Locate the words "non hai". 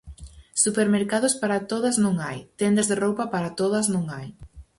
2.03-2.39, 3.95-4.27